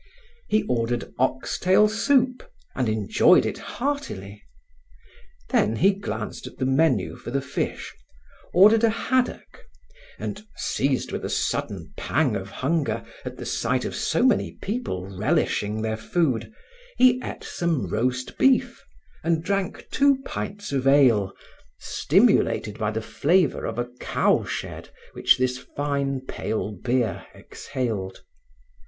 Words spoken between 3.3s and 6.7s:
it heartily. Then he glanced at the